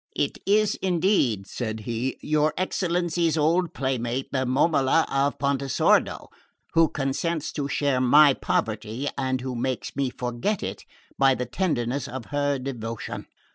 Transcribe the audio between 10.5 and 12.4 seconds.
it by the tenderness of